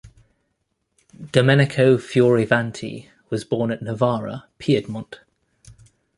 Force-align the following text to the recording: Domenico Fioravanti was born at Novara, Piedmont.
Domenico 1.31 1.95
Fioravanti 1.97 3.09
was 3.29 3.43
born 3.43 3.69
at 3.71 3.83
Novara, 3.83 4.45
Piedmont. 4.57 5.19